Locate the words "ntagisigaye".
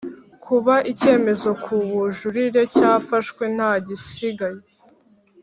3.55-4.61